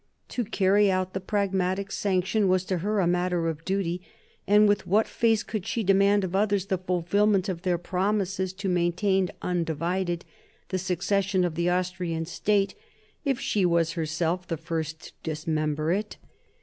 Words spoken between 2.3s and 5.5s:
27 Pragmatic Sanction was to her a matter of duty, and with what face